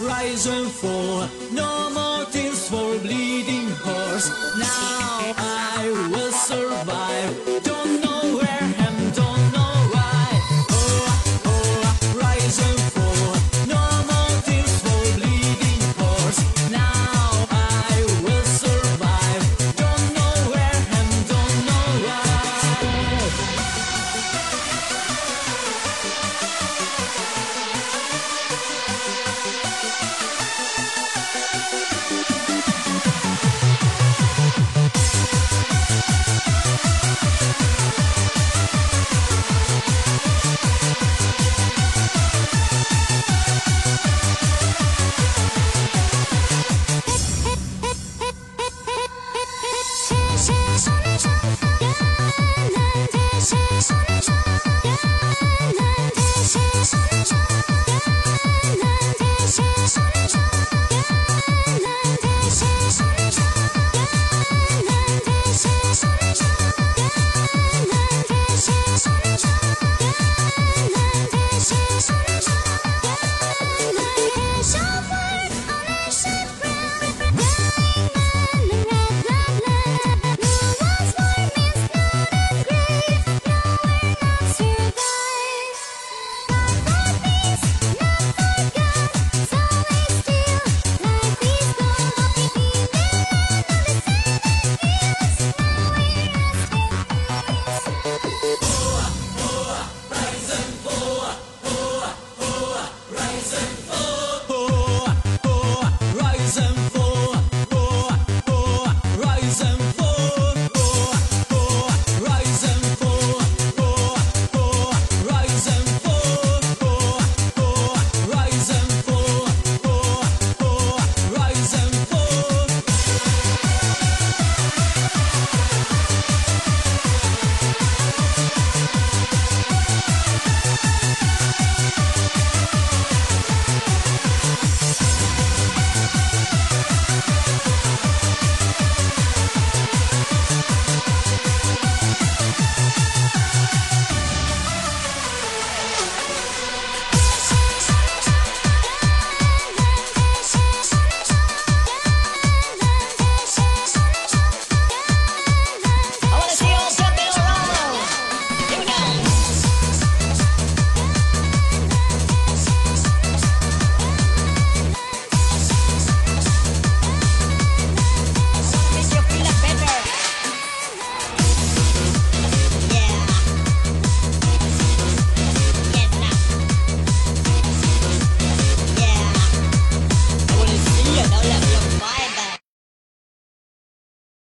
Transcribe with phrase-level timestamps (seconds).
[0.00, 1.28] rise and fall.
[1.52, 4.28] No more tears for bleeding horse.
[4.58, 4.99] Now.